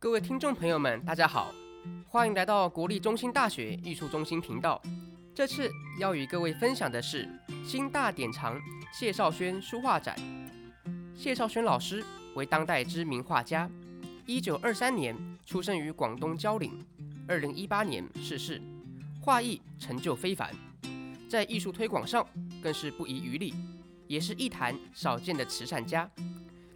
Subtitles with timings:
[0.00, 1.52] 各位听众朋友们，大家好，
[2.06, 4.80] 欢迎来到国立中心大学艺术中心频道。
[5.34, 7.28] 这次要与各位分享的是
[7.64, 8.56] 新大典藏
[8.92, 10.14] 谢绍轩书画展。
[11.16, 12.04] 谢绍轩老师
[12.36, 13.68] 为当代知名画家，
[14.24, 16.72] 一九二三年出生于广东蕉岭，
[17.26, 18.62] 二零一八年逝世，
[19.20, 20.54] 画艺成就非凡，
[21.28, 22.24] 在艺术推广上
[22.62, 23.52] 更是不遗余力，
[24.06, 26.08] 也是一坛少见的慈善家。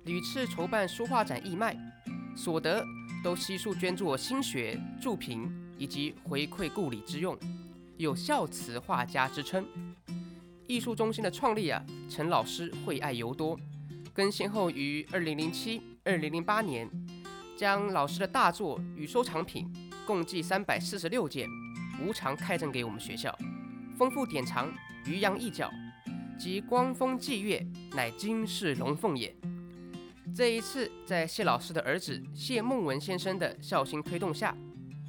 [0.06, 1.76] 屡次筹办书画展义卖，
[2.34, 2.84] 所得
[3.22, 7.38] 都悉数捐作兴学、助贫以及回馈故里之用。
[7.96, 9.64] 有孝慈画家之称。
[10.66, 13.58] 艺术中心的创立啊，陈老师惠爱尤多，
[14.12, 16.88] 更先后于二零零七、二零零八年，
[17.56, 19.70] 将老师的大作与收藏品
[20.06, 21.48] 共计三百四十六件，
[22.00, 23.36] 无偿开赠给我们学校。
[23.98, 24.72] 丰富典藏，
[25.04, 25.70] 鱼阳一角
[26.38, 29.34] 及光风霁月，乃惊世龙凤也。
[30.34, 34.56] 这一次，在谢老师的儿子谢孟文先生的孝心推动下，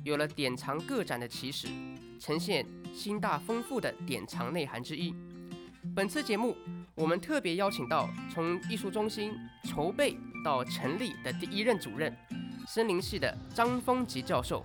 [0.03, 1.67] 有了典藏个展的起始，
[2.19, 2.65] 呈现。
[2.93, 5.15] 新大丰富的典藏内涵之一。
[5.95, 6.55] 本次节目，
[6.93, 9.33] 我们特别邀请到从艺术中心
[9.67, 12.15] 筹备到成立的第一任主任，
[12.67, 14.63] 森林系的张丰吉教授，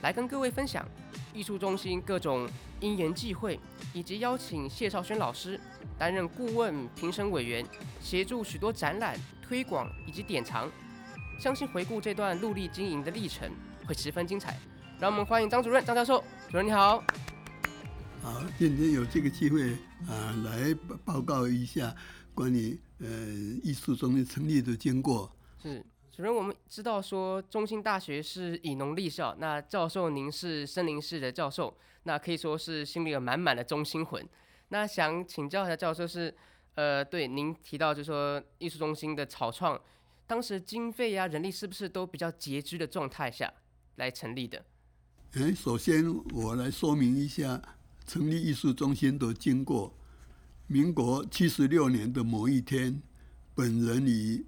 [0.00, 0.88] 来跟各位分享
[1.34, 2.48] 艺术中心各种
[2.80, 3.60] 因缘际会，
[3.92, 5.60] 以及邀请谢绍轩老师
[5.98, 7.62] 担任顾问、评审委员，
[8.00, 10.70] 协助许多展览推广以及典藏。
[11.38, 13.50] 相信回顾这段陆力经营的历程，
[13.86, 14.58] 会十分精彩。
[14.98, 16.24] 让我们欢迎张主任、张教授。
[16.50, 17.04] 主任你好。
[18.22, 19.72] 好，今天有这个机会
[20.08, 20.74] 啊，来
[21.04, 21.94] 报告一下
[22.34, 23.06] 关于呃
[23.62, 25.30] 艺术中心成立的经过。
[25.62, 34.26] 是，主任，我们知道说中心大学是以农立校，那教授您是森林系的教授，那可以说是心里有满满的中心魂。
[34.70, 36.34] 那想请教一下教授是，
[36.76, 39.78] 呃，对您提到就是说艺术中心的草创，
[40.26, 43.52] 当时经费呀、人力是不是都比较拮据的状态下
[43.96, 44.64] 来成立的？
[45.32, 47.60] 哎，首先我来说明一下。
[48.08, 49.92] 成立艺术中心的经过，
[50.68, 53.02] 民国七十六年的某一天，
[53.52, 54.46] 本人与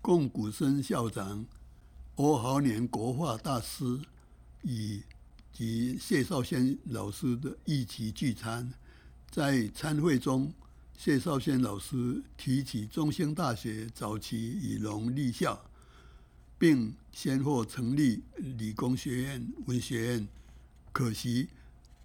[0.00, 1.44] 龚古生校长、
[2.14, 4.00] 欧豪年国画大师
[4.62, 5.02] 以
[5.52, 8.72] 及谢绍先老师的一起聚餐，
[9.30, 10.50] 在餐会中，
[10.96, 15.70] 谢绍轩老师提起中兴大学早期以农立校，
[16.58, 20.28] 并先后成立理工学院、文学院，
[20.92, 21.48] 可惜。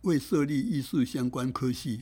[0.01, 2.01] 未设立艺术相关科系，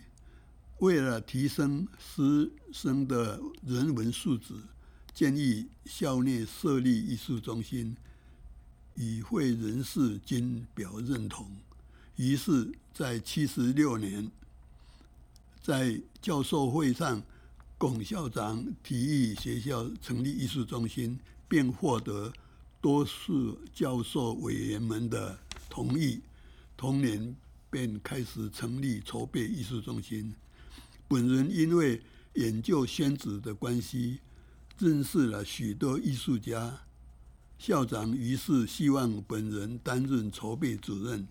[0.79, 4.53] 为了提升师生的人文素质，
[5.13, 7.95] 建议校内设立艺术中心，
[8.95, 11.45] 与会人士均表认同。
[12.16, 14.31] 于是，在七十六年，
[15.62, 17.22] 在教授会上，
[17.78, 22.31] 龚校长提议学校成立艺术中心，并获得
[22.81, 25.38] 多数教授委员们的
[25.70, 26.22] 同意。
[26.75, 27.36] 同年。
[27.72, 30.34] 便开始成立筹备艺术中心。
[31.08, 32.02] 本人因为
[32.34, 34.22] 研究宣纸的关系，
[34.80, 36.80] 认识了许多艺术家。
[37.59, 41.28] 校长于是希望本人担任筹备主任。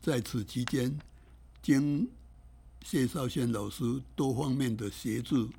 [0.00, 0.98] 在此期间，
[1.60, 2.08] 经
[2.88, 5.50] 谢绍轩老师多方面的协助，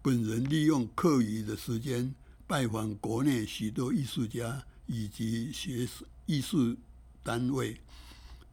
[0.00, 2.14] 本人利用课余的时间
[2.46, 5.86] 拜访国内许多艺术家以及学
[6.24, 6.74] 艺术
[7.22, 7.76] 单位。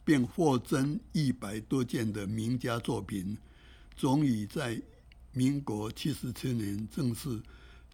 [0.04, 3.38] 并获赠一百多件的名家作品，
[3.96, 4.78] 终于在
[5.32, 7.40] 民国七十七年正式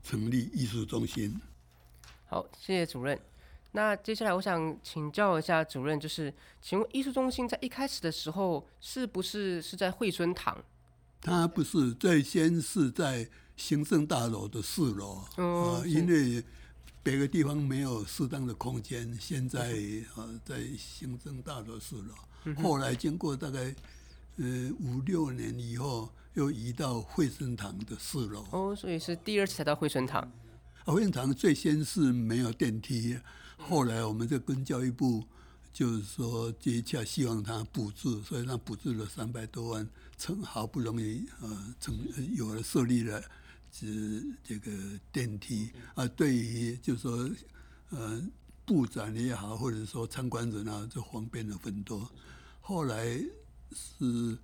[0.02, 1.40] 成立艺术中心。
[2.26, 3.16] 好，谢谢主任。
[3.72, 10.56] 那接下来我想请教一下主任，就是请问艺术中心在一开始的时候是不是是在惠春堂？
[11.20, 16.42] 它不是，最先是在行政大楼的四楼啊，哦，因为。
[17.02, 19.72] 别的地方没有适当的空间，现在
[20.16, 23.74] 呃在行政大楼四楼，后来经过大概
[24.36, 28.44] 呃五六年以后，又移到惠春堂的四楼。
[28.50, 30.20] 哦，所以是第二次才到惠春堂。
[30.84, 33.18] 啊，惠春堂最先是没有电梯，
[33.68, 35.24] 后来我们就跟教育部
[35.72, 41.96] 就是说接洽，希望他补助，所以他补助了三百多万，成好不容易呃成
[42.34, 43.22] 有了设立了。
[43.72, 43.86] 这
[44.42, 44.72] 这个
[45.12, 47.30] 电梯啊，对于就是说，
[47.90, 48.20] 呃，
[48.66, 52.10] 部长也好，或者说参观人啊，就方便了很多。
[52.60, 53.06] 后来
[53.72, 54.36] 是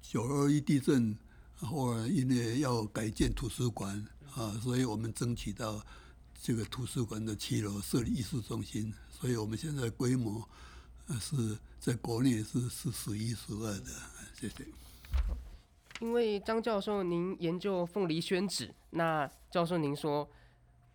[0.00, 1.18] 九二一地震，
[1.56, 4.06] 后来因为要改建图书馆
[4.36, 5.84] 啊，所以我们争取到
[6.42, 10.42] 这个图书馆的七楼设立艺术中心，所以我们现在规模
[11.20, 13.86] 是在国内是是数一数二的。
[14.34, 14.66] 谢谢。
[16.00, 20.28] 因为张教授您研究凤梨宣纸，那教授您说，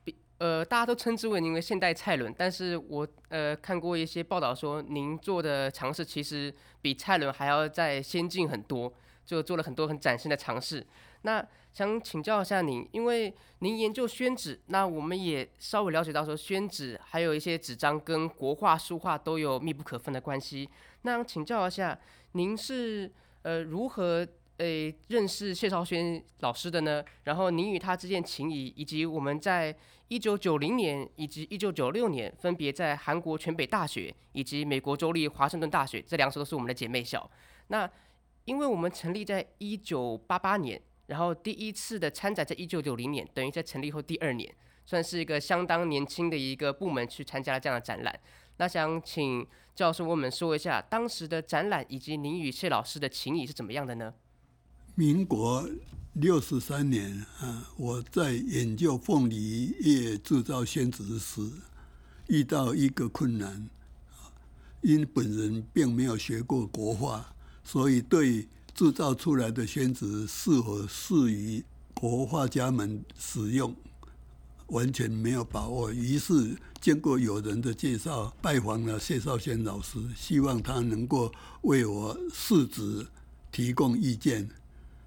[0.04, 8.94] 比呃，大家都称之为您的现代蔡伦，但是我呃看过一些报道说，您做的尝试其实比蔡伦还要再先进很多，
[9.26, 10.86] 就做了很多很崭新的尝试。
[11.22, 11.46] 那
[11.78, 20.68] 想请教一下您，因为您研究宣纸，那我们也稍微了解到说，宣纸还有一些纸张跟国画、书画都有密不可分的关系。
[21.04, 21.96] 那请教一下，
[22.32, 23.12] 您是
[23.44, 24.28] 呃如何？
[24.58, 27.06] 诶，认识谢绍轩老师的呢？
[27.26, 29.78] 然后您与他之间情谊，以及我们在
[30.08, 37.30] 一九九零年以及一九九六年分别在韩国全北大学以及美国州立华盛顿大学，这两所都是我们的姐妹校。
[37.68, 37.88] 那
[38.46, 44.54] 因为我们成立在一九八八年，然后第一次的参展在一九九零年，等于在成立后第二年，
[44.86, 48.20] 算是一个相当年轻的一个部门去参加了这样的展览。
[48.58, 49.46] 那想请
[49.76, 54.14] 教授为我们说一下当时的展览以及您与谢老师的情谊是怎么样的呢？
[54.96, 55.70] 民国
[56.14, 61.42] 六十三年啊，我在研究凤梨叶制造宣纸时，
[62.28, 63.70] 遇到一个困难。
[64.82, 67.34] 因本人并没有学过国画，
[67.64, 71.64] 所以对制造出来的宣纸是否适于
[71.96, 73.76] 国画家们使用，
[74.68, 75.92] 完全没有把握。
[75.92, 81.32] 于是经过友人的介绍，拜访了谢绍轩老师，希望他能够
[81.64, 83.08] 为我试纸
[83.52, 84.48] 提供意见。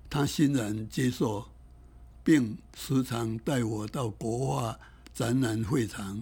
[0.09, 1.45] 他欣然接受，
[2.25, 4.77] 并时常带我到国画
[5.15, 6.21] 展览会场，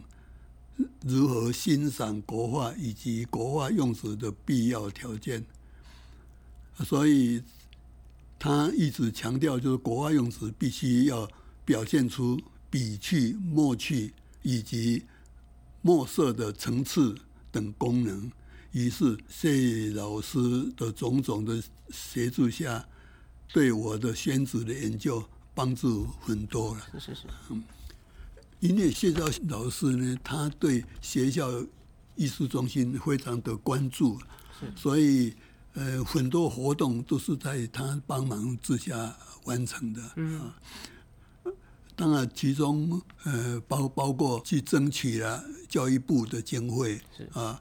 [1.00, 5.46] 如何欣赏国画以及国画用纸的必要条件。
[6.84, 7.42] 所以，
[8.38, 11.28] 他一直强调，就是国外用纸必须要
[11.64, 12.40] 表现出
[12.70, 15.02] 笔趣、墨趣以及
[15.82, 17.16] 墨色的层次
[17.50, 18.30] 等功能。
[18.72, 20.38] 于是，谢老师
[20.76, 22.84] 的种种的协助下。
[23.50, 26.86] 对我的宣纸的研究帮助很多了。
[26.92, 27.22] 是是是。
[27.48, 27.64] 嗯，
[28.60, 31.48] 因为谢绍轩老师呢，他对学校
[32.14, 34.20] 艺术中心非常的关注，
[34.76, 35.32] 所以
[35.78, 40.02] 呃很多活动都是在他帮忙之下完成的。
[40.16, 40.52] 嗯。
[41.94, 47.00] 当然，其中呃包包括去争取了教育部的经费
[47.32, 47.60] 啊，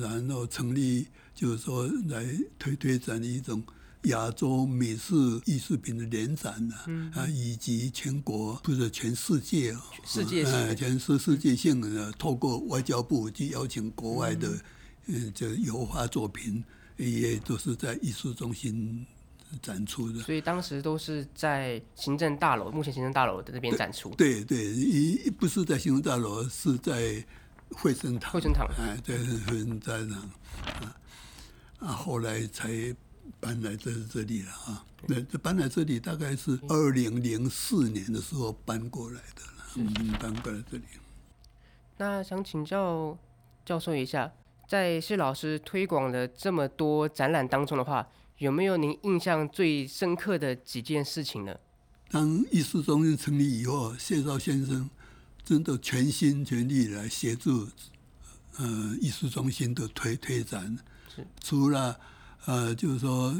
[0.00, 2.24] 然后成立就是说来
[2.58, 3.62] 推推展一种。
[4.04, 5.12] 亚洲美式
[5.44, 6.74] 艺术品的联展呢，
[7.16, 14.56] 啊，以及全国不是全世界啊，世界性，全世世界性的，透过外交部去邀请国外的，
[15.06, 16.64] 嗯，这油画作品
[16.98, 19.06] 也都是在艺术中心
[19.62, 20.20] 展出的。
[20.20, 24.10] 所以当时都是在行政大楼，目前行政大楼的那边展出。
[24.10, 27.24] 对对，一不是在行政大楼，是在
[27.70, 28.32] 惠生堂。
[28.32, 30.96] 惠生堂，哎，对，惠生堂啊，
[31.78, 32.94] 啊，后来才。
[33.40, 34.84] 搬来这这里了啊！
[35.06, 40.84] 那这搬来这里大概是二零零四年的时候搬过来的了，嗯，搬过来这里。
[41.98, 43.16] 那想请教
[43.66, 44.32] 教授一下，
[44.68, 48.06] 在谢老师推广的这么多展览当中的话，
[48.36, 51.56] 有没有您印象最深刻的几件事情呢？
[52.10, 54.88] 当艺术中心成立以后，谢绍先生
[55.42, 57.66] 真的全心全力来协助
[58.58, 60.78] 呃艺术中心的推推展，
[61.42, 61.98] 除了。
[62.44, 63.34] 呃，就是说，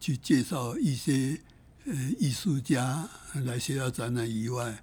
[0.00, 1.38] 去介绍一些
[1.84, 3.06] 呃艺术家
[3.44, 4.82] 来学校展览以外，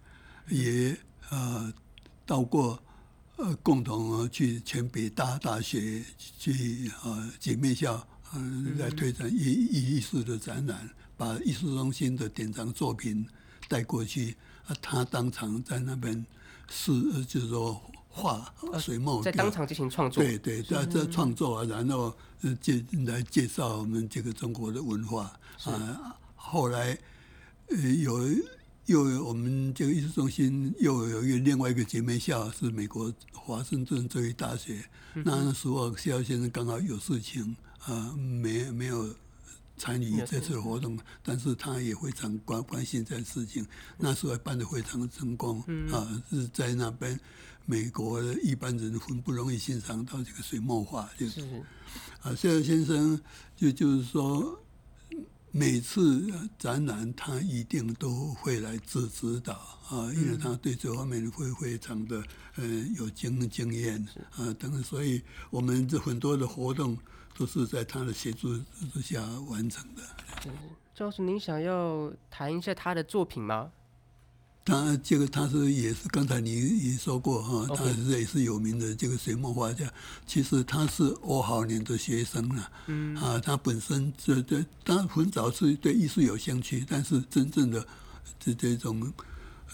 [0.50, 0.96] 也
[1.32, 1.74] 呃
[2.24, 2.80] 到过
[3.42, 13.26] 呃共同去全北大大学去呃姐妹校呃来推展艺艺艺术的展览，把艺术中心的典藏作品
[13.68, 14.36] 带过去，
[14.68, 16.26] 啊，他当场在那边
[16.70, 16.92] 是
[17.26, 17.82] 就是说。
[18.14, 22.14] 画水墨在当场进行创作，对对，在这创作啊，然后
[22.60, 25.32] 介来介绍我们这个中国的文化
[25.64, 26.14] 啊。
[26.36, 26.98] 后来
[27.70, 28.20] 呃有
[28.86, 34.84] 又有我们这个艺术中心又有一个另外一个姐妹校是美国华盛顿州立大学，
[35.14, 39.14] 那时候谢绍先生刚好有事情啊，没没有
[39.78, 43.66] 参与这次的活动，但是他也非常关关心这件事情。
[43.98, 45.62] 那时候办的非常成功
[45.92, 47.20] 啊，是在那边。
[47.64, 51.42] 美国的一般人很不容易欣赏到这个水墨画，就是。
[52.22, 53.22] 啊，谢绍先生
[53.56, 54.60] 就就是说，
[55.54, 59.54] 每次展览他一定都会来指指导
[59.90, 62.24] 啊，因为他对这方面会非常的
[62.56, 62.66] 呃
[62.98, 66.98] 有经经验啊等等，所以我们这很多的活动
[67.38, 68.58] 都是在他的协助
[68.94, 70.02] 之下完成的。
[70.96, 73.72] 赵老师，您想要谈一下他的作品吗？
[74.64, 79.92] 他这个他是也是刚才你也说过哈，他是也是有名的这个水墨画家。
[80.28, 87.86] 其实他是欧豪年的学生了，嗯啊，他本身这这他很早是对艺术有兴趣，但是真正的
[88.40, 89.12] 这这种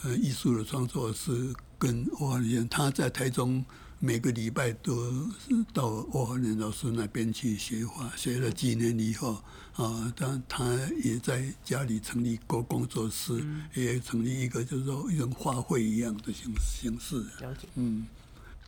[0.04, 3.64] 呃艺术的创作是跟欧豪年，他在台中
[4.00, 9.44] 每个礼拜都是到欧豪年老师那边去学画，学了几年以后
[9.78, 10.66] 啊，但他
[11.04, 17.22] 也在家里成立过工作室，嗯、也成立一个就是说一种画会一样的形形式。
[17.40, 17.68] 了解。
[17.76, 18.08] 嗯，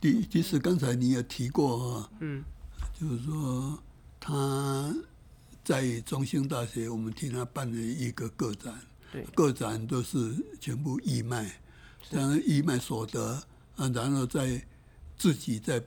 [0.00, 2.44] 第其实刚才你也提过啊，嗯，
[2.98, 3.76] 就是说
[4.20, 4.94] 他
[5.64, 8.80] 在中兴大学，我们替他办了一个个展。
[9.12, 11.60] 对，个展都是全部义卖，
[12.10, 13.42] 然后义卖所得
[13.74, 14.64] 啊，然后再
[15.18, 15.82] 自己再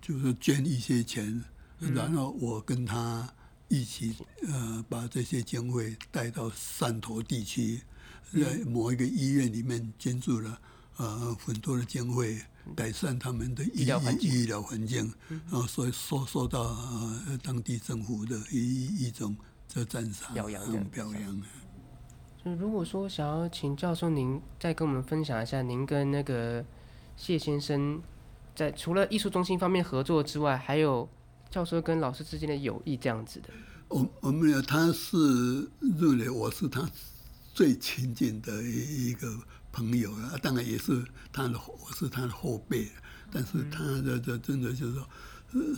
[0.00, 1.44] 就是捐一些钱，
[1.78, 3.32] 嗯、然后我跟他
[3.68, 7.80] 一起呃把这些经费带到汕头地区，
[8.32, 10.58] 在某一个医院里面捐助了
[10.96, 12.40] 呃很多的经费，
[12.74, 13.86] 改善他们的医
[14.20, 19.36] 医疗环境，然后所以受受到呃当地政府的一一种
[19.68, 21.42] 这赞赏表扬表扬。
[22.56, 26.64] 如果说想要请教授您再跟我们分享一下，您跟那个
[27.16, 28.00] 谢先生
[28.54, 31.06] 在除了艺术中心方面合作之外，还有
[31.50, 33.48] 教授跟老师之间的友谊这样子的。
[33.88, 35.16] 我我们有，他是
[35.80, 36.88] 认为我是他
[37.54, 39.34] 最亲近的一一个
[39.72, 42.88] 朋友啊，当然也是他的我是他的后辈，
[43.32, 45.08] 但是他的这真的就是说。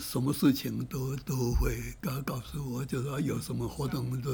[0.00, 4.32] 什么事情都都会告告诉我，就说有什么活动都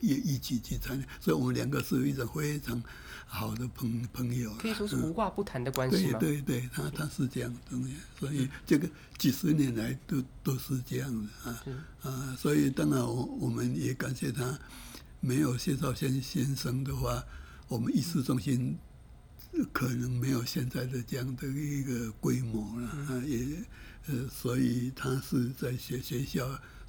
[0.00, 2.82] 一一起去参加，所以我们两个是一种非常
[3.26, 6.18] 好的朋朋友，可以说是无话不谈的关系吗？
[6.18, 11.62] 对对对，他他是这样的东西，所以这个几十年来都都是这样的啊
[12.02, 14.58] 啊，所以当然我我们也感谢他，
[15.20, 17.22] 没有谢兆先先生的话，
[17.68, 18.78] 我们艺术中心
[19.72, 23.62] 可能没有现在的这样的一个规模了啊也。
[24.06, 26.48] 呃，所以他是在学学校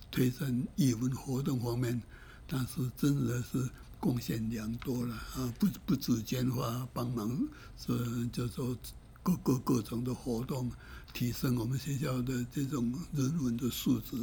[0.09, 2.01] 推展艺文活动方面，
[2.47, 5.53] 他是真的是贡献良多了啊！
[5.59, 8.75] 不不止捐花帮忙，是就说
[9.21, 10.71] 各各各种的活动，
[11.13, 14.15] 提升我们学校的这种人文的素质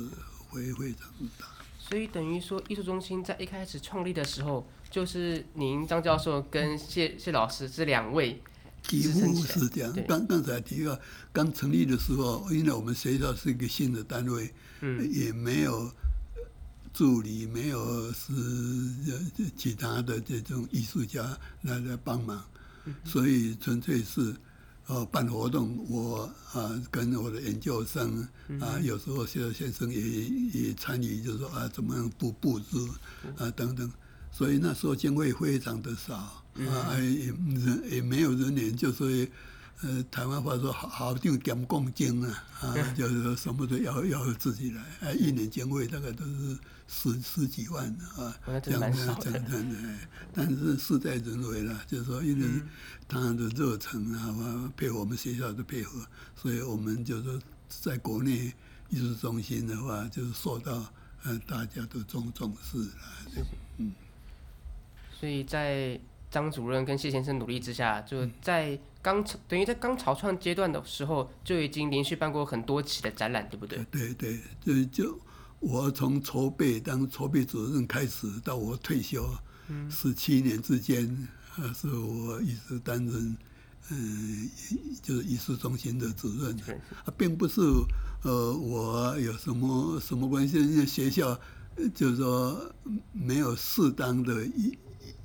[0.49, 1.47] 会非常大。
[1.79, 8.43] 所以等于说，艺术中心在一开始创立的时候，就是您张教授跟谢谢老师这两位。
[8.83, 9.95] 几乎是这样。
[10.07, 10.99] 刚刚才提到，
[11.33, 15.91] 刚成立的时候，因为我们学校是一个新的单位，嗯、也没有
[16.93, 18.33] 助理，没有是
[19.57, 22.43] 其他的这种艺术家来来帮忙，
[22.87, 24.35] 嗯、所以纯粹是
[24.87, 28.27] 哦办活动，我啊跟我的研究生
[28.61, 32.77] 啊，有时候谢兆先生也也参与，就是说啊怎么样布布置
[33.37, 33.91] 啊等等，
[34.39, 36.45] 所以那时候经费非常的少。
[36.59, 39.29] 啊，也人也没有人员，就所以，
[39.81, 49.99] 呃，台湾话说好好就讲共经啊，啊，就是说什么都要要自己来，啊，一年经费大概都是十十几万啊，这样这样这样，
[50.33, 52.47] 但是事在人为了，就是说因为
[53.07, 56.05] 他的热忱啊，配合我们学校的配合，
[56.35, 58.53] 所以我们就是说在国内
[58.89, 60.93] 艺术中心的话，就是受到
[61.23, 63.93] 呃大家都重重视了，嗯，
[65.19, 65.99] 所以在。
[66.31, 73.83] 张主任跟谢先生努力之下，就在刚等于在刚草创阶段的时候，就已经连续办过很多期的展览，对不对？
[73.91, 75.19] 对对，就就
[75.59, 79.27] 我从筹备当筹备主任开始，到我退休，
[79.89, 83.35] 十七、嗯、年之间，啊，是我一直担任，
[83.89, 84.51] 嗯，
[85.03, 86.55] 就是艺术中心的主任，
[87.07, 87.63] 啊，并不是
[88.23, 91.41] 呃我有什么什么关系，因为学校
[91.95, 92.71] 就是说
[93.15, 94.77] 没有适当的艺。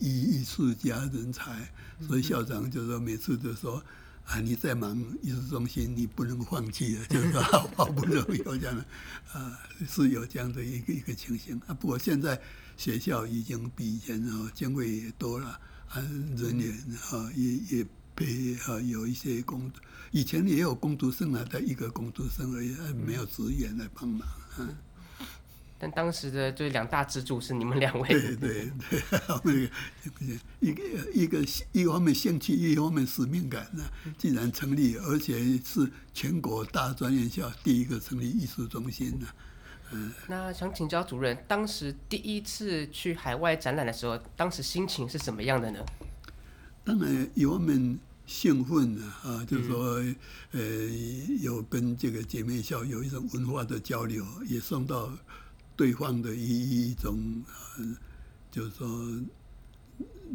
[0.04, 1.72] 艺艺术家人才，
[2.06, 3.82] 所以校长就说每次都说
[4.26, 8.86] 啊，你在忙艺术中心，你不能放弃了，就是说好不容易有这样的
[9.32, 9.58] 啊，
[9.88, 11.74] 是有这样的一个一个情形啊。
[11.74, 12.38] 不过现在
[12.76, 15.58] 学校已经比以前啊经费也多了，
[15.88, 16.02] 啊
[16.36, 16.78] 人员
[17.12, 19.72] 啊也也配啊有一些工，
[20.12, 24.68] 以前也有工读生啊，但一个工读生而已，没有职员来帮忙啊。
[25.84, 28.08] 但当时的这两大支柱是你们两位。
[28.08, 28.72] 对对
[29.44, 29.70] 对，
[30.62, 33.84] 一个一个一方面兴趣，一方面使命感呢。
[34.18, 39.28] 既然成立，而且是全国大专院校第一个成立艺术中心呢。
[39.92, 40.14] 嗯。
[40.30, 45.80] 那想请教主任，当时第一次去海外展览的时候，当时心情是什么样的呢？
[46.86, 50.02] 当然一方面兴奋啊，就是说，
[50.52, 50.62] 呃，
[51.42, 55.12] 有跟这个姐妹校有一种文化的交流，也送到。
[55.76, 57.44] 对方的一一种，
[57.78, 57.98] 呃，
[58.52, 59.22] 就是说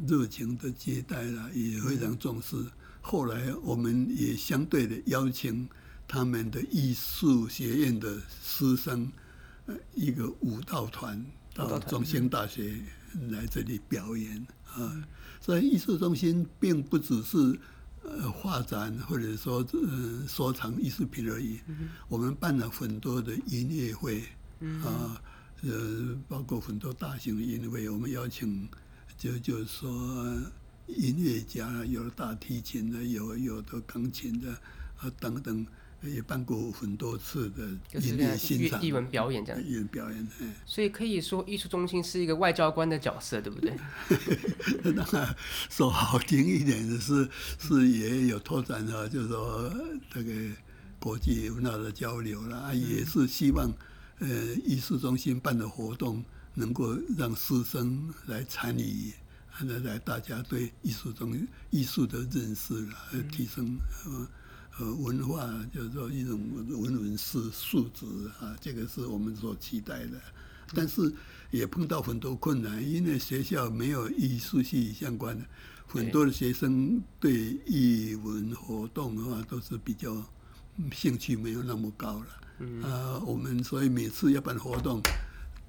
[0.07, 2.57] 热情的接待啦，也非常重视。
[3.01, 5.69] 后来我们也相对的邀请
[6.07, 9.11] 他们的艺术学院的师生，
[9.67, 12.81] 呃，一个舞蹈团到中兴大学
[13.31, 15.05] 来这里表演啊。
[15.41, 17.59] 所以艺术中心并不只是
[18.03, 24.23] 呃画展或者说呃收藏艺术品而已，嗯、我们办了很多的音乐会
[24.85, 25.21] 啊，
[25.63, 28.69] 呃，包括很多大型的音乐会，我们邀请
[29.17, 29.91] 就就是说
[30.87, 34.51] 音乐家，有大提琴的，有有的钢琴的
[34.99, 35.67] 啊等等。
[36.01, 37.65] 也办过很多次的
[38.01, 39.61] 音乐欣赏、艺文表演这样。
[39.61, 40.29] 艺文表演，
[40.65, 43.73] 所以可以说艺术中心是一个外交官的角色，对不对？
[44.95, 45.35] 当然，
[45.69, 49.69] 说好听一点的是，是也有拓展啊，就是说
[50.09, 50.33] 这个
[51.01, 53.69] 国际文化的交流啦，也是希望
[54.21, 54.29] 呃
[54.65, 59.13] 艺术中心办的活动能够让师生来参与，
[59.61, 61.37] 来来大家对艺术中
[61.71, 62.97] 艺术的认识啦，
[63.31, 64.29] 提升呃。
[64.81, 65.45] 呃，文化
[65.75, 68.07] 就是说一种文文素素质
[68.39, 70.21] 啊，这个是我们所期待的。
[70.73, 71.13] 但是
[71.51, 75.45] 也碰到很多困难，因为学校没有艺术系相关的，
[75.89, 80.25] 很多的学生对艺文活动的话都是比较
[80.93, 82.27] 兴趣没有那么高了。
[82.59, 82.83] 嗯。
[82.83, 85.01] 啊，我们所以每次要办活动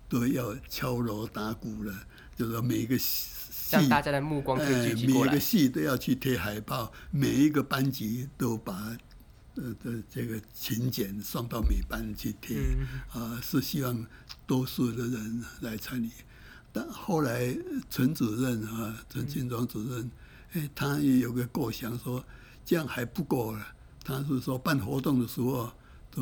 [0.08, 1.93] 都要敲锣打鼓了，
[2.36, 3.29] 就是说每一个戏。
[3.72, 5.31] 让大家的目光可以聚集过来。
[5.31, 8.98] 每个戏都要去贴海报，每一个班级都把
[9.53, 12.58] 呃的这个请柬送到每班去贴，
[13.10, 14.05] 啊、呃，是希望
[14.48, 16.10] 多数的人来参与。
[16.74, 17.55] 但后来
[17.91, 20.10] 陈主任啊，陈庆庄主任，
[20.53, 22.25] 哎，他也有个构想说，
[22.65, 23.67] 这样还不够了。
[24.03, 25.72] 他是说办活动的时候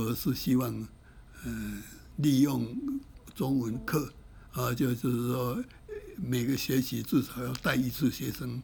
[0.05, 0.71] 都是希望，
[1.43, 1.83] 嗯、呃，
[2.17, 2.67] 利用
[3.33, 4.11] 中文课，
[4.53, 5.63] 啊，就是说。
[6.19, 8.59] 每个学期至少要带一次学生，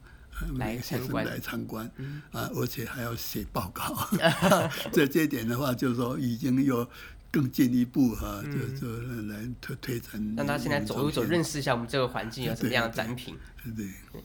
[0.55, 1.85] 每个学生来参观，
[2.31, 4.09] 啊，而且还要写报告。
[4.91, 6.89] 这这点的话，就是说已经有
[7.29, 10.33] 更进一步哈，就就来推推展。
[10.35, 13.37] 让他现在走一走，认识一下我们这个环境有什么样的展品。
[13.63, 14.23] 对对。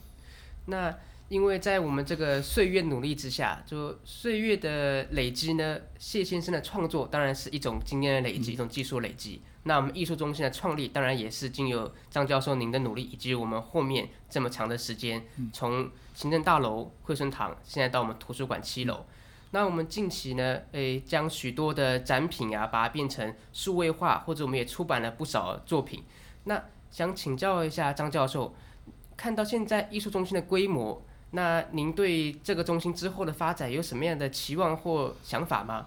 [0.65, 0.97] 那
[1.29, 9.43] 因为在我们这个岁月努力之下，就岁月的累积呢，谢先生的创作当然是一种经验的累积，一种技术累积。
[9.65, 19.05] 那我们艺术中心的创立，当然也是经由张教授您的努力，以及我们后面这么长的时间，从行政大楼、惠生堂，现在到我们图书馆七楼。
[19.51, 26.05] 那我们近期呢，诶，将许多的展品啊，把它变成数位化，或者我们也出版了不少作品。
[26.45, 28.55] 那想请教一下张教授，
[29.17, 35.87] 看到现在艺术中心的规模，那您对这个中心之后的发展有什么样的期望或想法吗？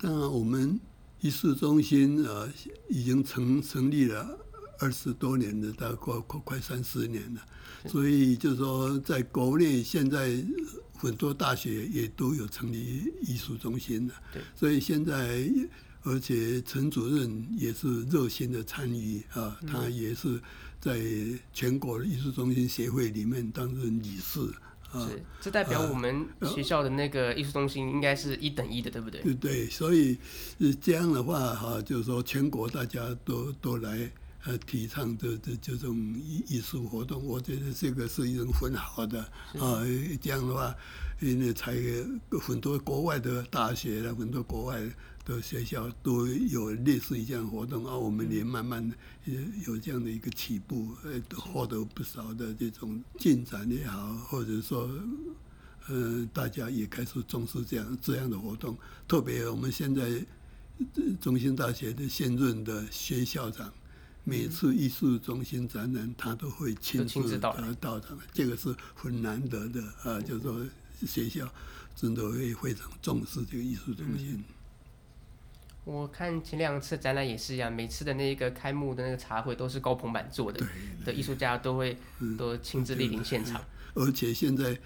[0.00, 0.78] 那我们。
[1.22, 2.48] 艺术中心呃，
[2.88, 4.38] 已经成成立了
[4.78, 7.42] 二十多年了，大概快快快三十年了。
[7.86, 10.42] 所以就是说，在国内现在
[10.96, 14.14] 很多大学也都有成立艺术中心了。
[14.56, 15.46] 所以现在，
[16.04, 20.40] 而且陈主任也是热心的参与啊，他也是
[20.80, 20.98] 在
[21.52, 24.40] 全国的艺术中心协会里面担任理事。
[24.92, 29.20] 是，这代表我们学校的那个艺术中心应该是一等一的，对不对？
[29.20, 30.18] 对对，所以
[30.80, 34.10] 这样的话哈，就是说全国大家都都来
[34.46, 39.20] 呃提倡这这这种艺艺术活动，我觉得这个是一种很好的
[39.60, 39.84] 啊。
[40.20, 40.74] 这样的话，
[41.20, 41.76] 因为才
[42.40, 44.82] 很多国外的大学了，很多国外。
[45.30, 48.90] 的学校都有类似于这样的活动，而、啊、我们也慢慢
[49.24, 54.90] 也有这样的一个起步，呃，获得不少的这种进展也好，或者说，
[55.86, 58.76] 呃，大家也开始重视这样这样的活动。
[59.06, 60.24] 特别我们现在
[61.20, 63.72] 中心大学的现任的薛校长，
[64.24, 70.20] 每次艺术中心展览，他都会亲自到到场，这个是很难得的啊。
[70.20, 70.66] 就是说，
[71.06, 71.48] 学校
[71.94, 74.42] 真的会非常重视这个艺术中心。
[75.84, 80.64] 我看前两次展览也是一样，每次的那个开幕的那个茶会都是高朋满座的，
[81.04, 81.96] 的艺术家都会
[82.38, 83.60] 都亲自莅临现场。
[83.94, 84.78] 而且现在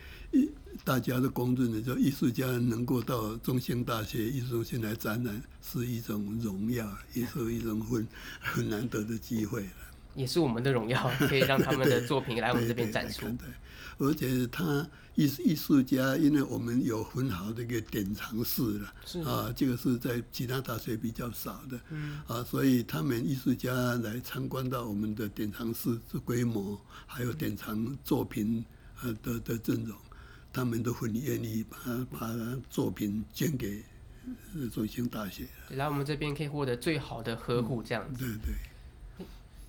[0.83, 8.09] 大家都公认的，就艺术家能够到中兴大学艺术中心来展览，是一种荣耀，也是一种很
[8.40, 9.66] 很难得的机会。
[10.14, 13.26] 也是我们的荣耀，可以让他们的作品来我们这边展出。
[13.26, 13.48] 对
[13.98, 28.64] 而且他艺艺术家，因为我们有很好的一个典藏室了，啊，这个是在其他大学比较少的，嗯、啊，所以他们艺术家来参观到我们的典藏室的规模，还有典藏作品
[29.03, 29.96] 呃的的阵容，
[30.53, 31.79] 他们都很愿意把
[32.11, 32.35] 把
[32.68, 33.85] 作品捐给
[34.72, 38.24] 中兴大学，来我们这边可以获得最好的呵护，这样子。
[38.27, 39.27] 嗯、对对。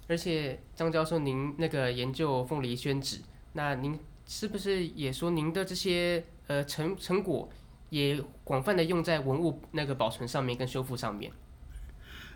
[0.07, 3.19] 而且张教授，您那个研究凤梨宣纸，
[3.53, 3.99] 那您。
[4.27, 7.47] 是不是也说您的这些呃成成果
[7.89, 11.31] 也广泛的用在文物那个保存上面跟修复上面？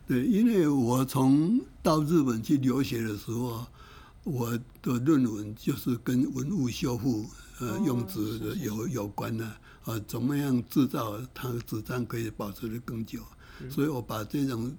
[0.08, 3.66] 对，因为我从到日本去留学的时候，
[4.24, 7.26] 我的论文就是跟文物修复
[7.60, 9.46] 呃、哦、用纸的有有关的
[9.84, 13.22] 啊，怎么样制造它的纸张可以保持的更久，
[13.62, 14.72] 嗯、所以我把这种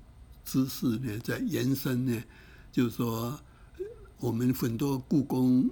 [0.45, 2.23] 知识呢在延伸呢，
[2.71, 3.39] 就是说
[4.19, 5.69] 我们很多故宫。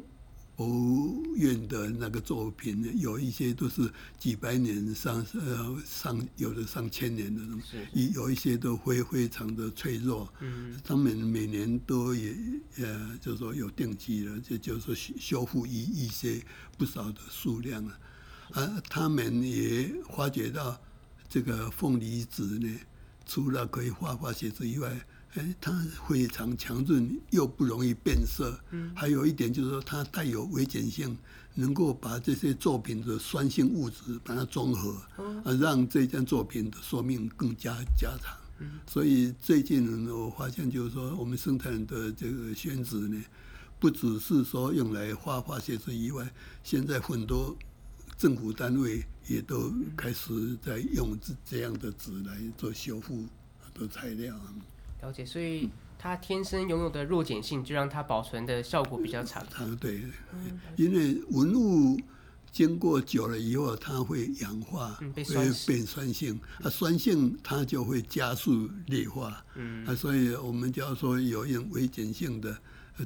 [0.59, 10.29] 博物院的那个作品呢，有一些都是几百年上呃上有的上千年的东西，有一些都非非常的脆弱。
[10.41, 12.35] 嗯，他们每年都也
[12.79, 16.43] 呃，就是说有定期的，就就是说修修复一一些
[16.77, 18.01] 不少的数量啊。
[18.55, 20.77] 啊，他们也发觉到
[21.29, 22.81] 这个凤梨子呢，
[23.25, 25.07] 除了可以画画写字以外。
[25.35, 25.73] 哎，它
[26.09, 28.59] 非常强韧，又不容易变色。
[28.71, 31.17] 嗯，还有一点就是说，它带有微碱性，
[31.55, 34.93] 能够把这些作品的酸性物质把它中和，
[35.45, 38.37] 啊，让这件作品的寿命更加加长。
[38.61, 43.23] 嗯，所以最近我发现，就是说，我们生产的这个宣纸呢，
[43.79, 46.29] 不只是说用来画画写字以外，
[46.65, 47.55] 现在很多
[48.17, 53.27] 政府单位也都开始在用这这样的纸来做修复
[53.75, 54.35] 的材料。
[55.01, 59.43] 了解，所以它天生拥有的弱碱性，就让它保存的效果比较长。
[59.55, 60.03] 啊，对，
[60.77, 62.01] 因为文物
[62.51, 69.45] 经过久了以后，它会氧化，嗯、会变酸性，啊，酸性它就会加速裂化。
[69.55, 72.59] 嗯，啊，所以我们就要说有用微碱性的，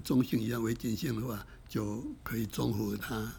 [0.03, 1.45] 中性一样微碱性的话。
[1.73, 3.33] 就可以综合它，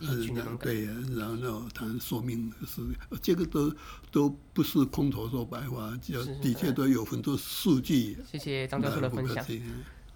[0.60, 2.82] 对，然后它说明是
[3.22, 3.72] 这个都
[4.12, 8.18] 都不是空头说白话，就的确都有很多数据。
[8.26, 9.46] 谢谢张教授的分享。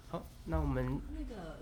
[0.08, 1.60] 好，那我们那个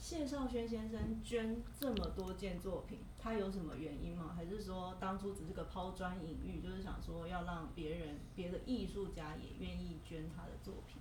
[0.00, 4.32] 谢少轩先生捐这么多件作品，他有什么原因吗？
[4.34, 10.97] 还是说当初只是个抛砖引玉，就是想说要让别人别的艺术家也愿意捐他的作品？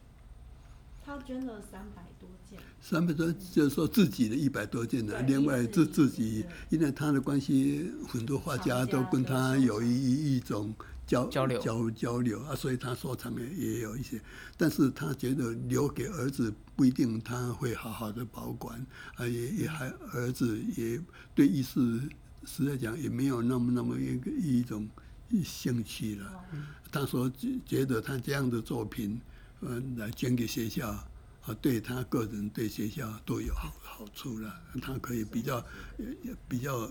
[1.08, 5.22] 他捐了三百多件，三百多就是说自己的一百多件呢。
[5.22, 10.76] 另外自自己，因为他的关系，很多画家都跟他有一一种
[11.08, 14.20] 交交流交交流啊，所以他收藏也也有一些。
[14.58, 21.00] 但是他觉得留给儿子不一定他会好好的保管啊，也也还儿子也
[21.34, 21.80] 对艺术
[22.44, 24.86] 实在讲也没有那么那么一个一种
[25.42, 26.44] 兴趣了。
[26.92, 27.32] 他说
[27.66, 29.18] 觉得他这样的作品。
[29.62, 34.54] 嗯，来捐给学校，啊，对他个人、对学校都有好好处了。
[34.82, 35.58] 他可以比较，
[35.98, 36.90] 也比较，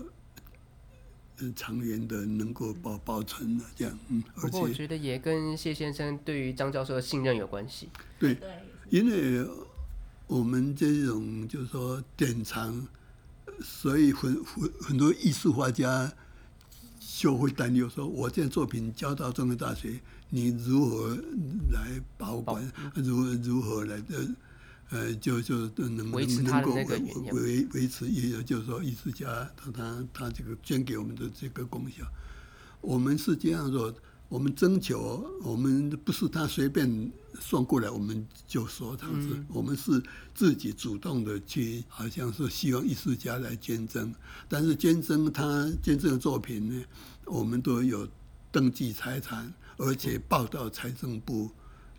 [1.39, 3.97] 嗯，长远的能够保保存的这样。
[4.09, 7.89] 嗯，而且我觉得也跟谢先生对于张教授的信任有关系。
[8.19, 8.37] 对，
[8.89, 9.47] 因为
[10.27, 12.85] 我们这种就是说典藏，
[13.61, 16.11] 所以很很很多艺术画家
[17.17, 19.99] 就会担忧说，我这件作品交到中央大学。
[20.29, 21.17] 你如何
[21.71, 22.71] 来保管？
[22.93, 24.29] 如何如何来的？
[24.91, 29.25] 呃，就就能能够维维维持，也就是说，艺术家
[29.57, 32.05] 他他他这个捐给我们的这个功效，
[32.81, 33.91] 我们是这样说，
[34.29, 40.01] 我们征求，我们不是他随便送过来，我们就说这样子，嗯、我们是
[40.33, 44.13] 自己主动的去，好像是希望艺术家来捐赠，
[44.47, 46.85] 但是捐赠他捐赠的作品呢，
[47.25, 48.07] 我们都有
[48.51, 49.53] 登记财产。
[49.79, 51.51] 而且报到财政部，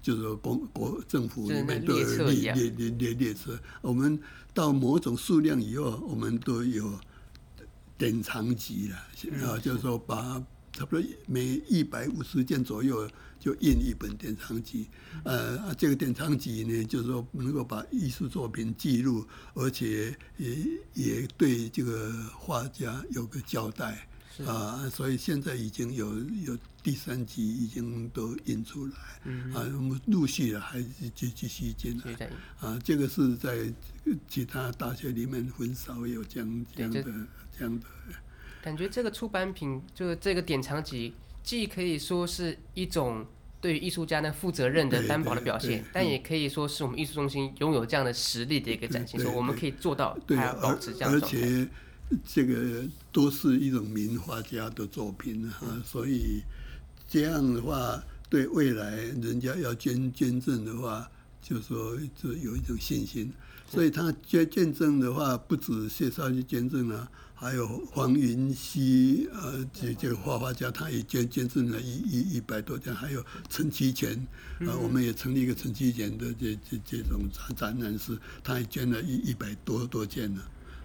[0.03, 3.57] 就是公国政府里面都有列列列列列车。
[3.81, 4.21] 我们
[4.53, 6.99] 到某种数量以后，我们都有
[7.97, 8.97] 典藏级了。
[9.47, 10.45] 啊，就是说把
[10.79, 13.11] 差不多每一百五十件左右
[13.41, 14.87] 就印一本典藏集。
[15.25, 20.57] 呃，这个典藏集呢，就是说能够把艺术作品记录，而且也
[20.95, 24.07] 也对这个画家有个交代。
[24.47, 28.93] 啊，所以现在已经有有第三集已经都印出来，
[29.25, 30.81] 嗯、啊，我们陆续的还
[31.12, 33.69] 继继续进来，啊，这个是在
[34.29, 37.03] 其他大学里面很少有这样这样的
[37.59, 37.87] 这样的。
[38.62, 43.25] 感觉这个出版品就是这个典藏集，既可以说是一种
[43.61, 51.68] 对于艺术家呢负责任的担保的表现，但也可以说是我们艺术中心拥有这样的实力的一个展现，说我们可以做到还要保持这样的状态。
[52.25, 56.42] 这个都是一种名画家的作品哈，所以
[57.07, 61.07] 这样的话，对未来人家要捐捐赠的话，
[61.42, 63.31] 就说就有一种信心。
[63.68, 67.07] 所以他捐捐赠的话，不止谢少去捐赠了，
[67.40, 74.12] 还有黄云熙呃，这这个画画家，他也捐捐赠了一一一百多件，还有陈其全
[74.66, 80.42] 啊，我们也成立一个陈其全的这这这种展展览室，他也捐了一一百多多件了。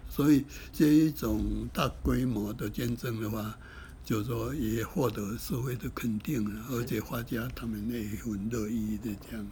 [0.08, 3.58] 所以这一种大规模的捐赠的话，
[4.04, 9.44] 就是说也获得社会的肯定，而且画家他们也很乐意的这样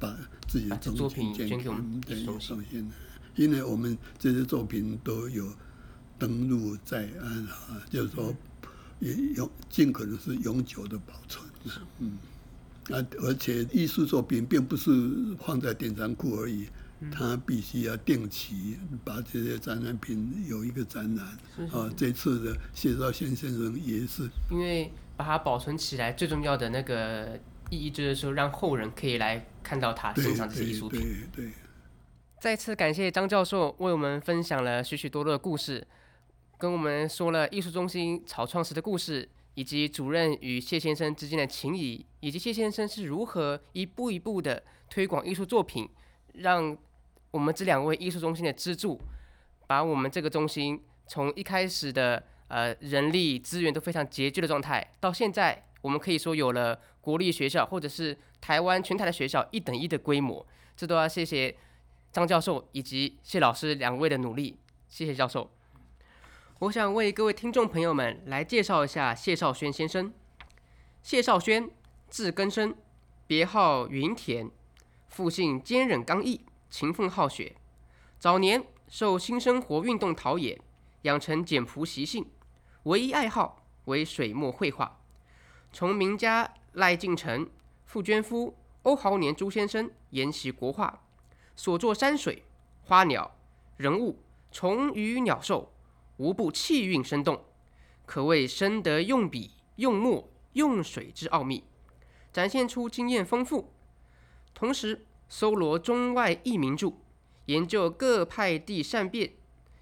[0.00, 0.16] 把
[0.48, 2.90] 自己的作品捐给我们，对，送献。
[3.34, 5.52] 因为我们这些作品都有
[6.18, 8.34] 登录在案啊，就是说
[8.98, 11.44] 也永尽可能是永久的保存。
[11.98, 12.18] 嗯，
[12.90, 14.90] 啊，而且艺术作品并不是
[15.44, 16.68] 放在典藏库而已，
[17.10, 21.26] 它必须要定期把这些展览品有一个展览。
[21.70, 27.38] 啊，这次的谢兆先先生也是，因为把它保存起来，最重要的那个
[27.70, 31.00] 意义就是说，让后人可以来看到它，欣赏这些艺术品。
[31.00, 31.52] 对对，对。
[32.38, 35.84] 再次感谢张教授为我们分享了许许多多的故事，
[36.58, 39.28] 跟我们说了艺术中心草创时的故事。
[39.58, 45.88] 以及主任与谢先生之间的情谊，以及谢先生是如何一步一步的推广艺术作品，
[46.34, 46.76] 让
[47.30, 49.00] 我们这两位艺术中心的支柱，
[49.66, 61.56] 把我们这个中心从一开始的呃人力资源都非常拮据的状态，到现在我们可以说有了国立学校或者是台湾全台的学校一等一的规模，这都要谢谢
[62.12, 64.58] 张教授以及谢老师两位的努力，
[64.90, 65.55] 谢谢教授。
[66.60, 70.10] 我想为各位听众朋友们来介绍一下谢绍轩先生。
[71.02, 71.68] 谢绍轩，
[72.08, 72.74] 字根生，
[73.26, 74.50] 别号云田，
[75.06, 77.54] 父姓坚忍刚毅，勤奋好学。
[78.18, 80.58] 早年受新生活运动陶冶，
[81.02, 82.24] 养成简朴习性，
[82.84, 84.98] 唯一爱好为水墨绘画。
[85.74, 87.50] 从名家赖敬成、
[87.84, 91.02] 傅娟夫、欧豪年朱先生研习国画，
[91.54, 92.44] 所作山水、
[92.82, 93.36] 花鸟、
[93.76, 94.18] 人物、
[94.50, 95.70] 虫鱼鸟兽。
[96.18, 97.44] 无不气韵生动，
[98.06, 101.64] 可谓深得用笔、用墨、用水之奥秘，
[102.32, 103.72] 展现出经验丰富。
[104.54, 106.94] 同时，搜罗中外异名著，
[107.44, 109.34] 研究各派地善变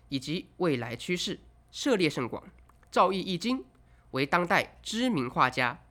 [0.08, 1.38] 以及未来趋势，
[1.70, 2.42] 涉猎甚广，
[2.90, 3.64] 造诣一经，
[4.10, 5.84] 为当代知名画家。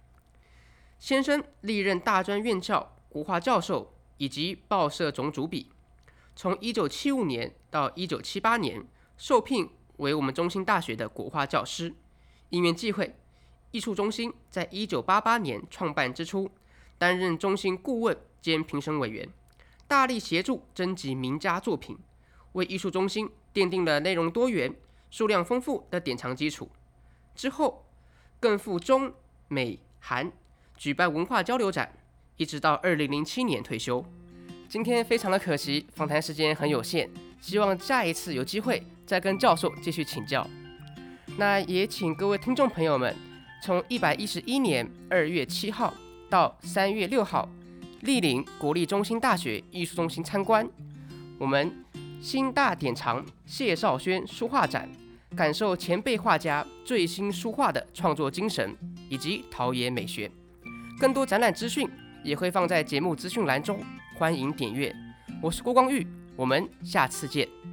[0.99, 5.71] 先生历任大专院校国画教授以及报社总主笔，
[6.35, 9.69] 从一九七五年到一九七八年受聘。
[10.03, 11.95] 为我们中心大学的国画教师，
[12.49, 13.15] 因缘际会，
[13.71, 16.51] 艺术中心在一九八八年创办之初，
[16.97, 19.27] 担任中心顾问兼评审委员，
[19.87, 21.97] 大力协助征集名家作品，
[22.51, 24.75] 为艺术中心奠定了内容多元、
[25.09, 26.69] 数量丰富的典藏基础。
[27.33, 27.85] 之后，
[28.39, 29.13] 更赴中
[29.47, 30.31] 美韩
[30.75, 31.97] 举办文化交流展，
[32.35, 34.05] 一直到二零零七年退休。
[34.67, 38.83] 今天非常的可惜，访谈时间很有限，希望下一次有机会。
[39.05, 40.47] 再跟教授继续请教，
[41.37, 43.15] 那也请各位听众朋友们，
[43.61, 45.93] 从一百一十一年二月七号
[46.29, 47.47] 到三月六号，
[48.03, 50.67] 莅临国立中心大学艺术中心参观
[51.37, 51.71] 我们
[52.21, 54.89] 新大典藏谢绍轩书画展，
[55.35, 58.75] 感受前辈画家最新书画的创作精神
[59.09, 60.31] 以及陶冶美学。
[60.99, 61.89] 更多展览资讯
[62.23, 63.79] 也会放在节目资讯栏中，
[64.17, 64.95] 欢迎点阅。
[65.41, 67.72] 我是郭光裕，我们下次见。